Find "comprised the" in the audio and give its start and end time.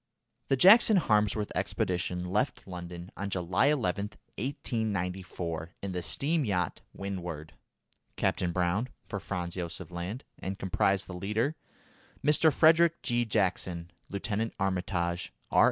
10.57-11.13